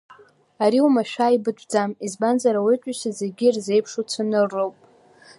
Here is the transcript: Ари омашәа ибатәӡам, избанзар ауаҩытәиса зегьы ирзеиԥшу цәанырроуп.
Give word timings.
Ари 0.63 0.79
омашәа 0.87 1.35
ибатәӡам, 1.35 1.91
избанзар 2.05 2.55
ауаҩытәиса 2.55 3.09
зегьы 3.19 3.45
ирзеиԥшу 3.47 4.03
цәанырроуп. 4.09 4.75